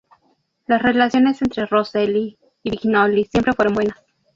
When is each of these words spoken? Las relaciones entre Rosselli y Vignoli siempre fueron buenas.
Las 0.65 0.81
relaciones 0.81 1.39
entre 1.43 1.67
Rosselli 1.67 2.35
y 2.63 2.71
Vignoli 2.71 3.25
siempre 3.25 3.53
fueron 3.53 3.75
buenas. 3.75 3.99